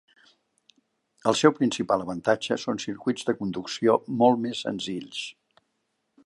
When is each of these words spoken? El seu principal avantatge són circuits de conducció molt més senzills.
El 1.31 1.37
seu 1.41 1.53
principal 1.59 2.05
avantatge 2.05 2.57
són 2.63 2.81
circuits 2.85 3.29
de 3.29 3.37
conducció 3.43 3.99
molt 4.23 4.43
més 4.47 4.65
senzills. 4.67 5.23